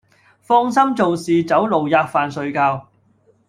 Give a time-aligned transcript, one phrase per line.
[0.41, 2.87] 放心做事走路喫飯睡覺，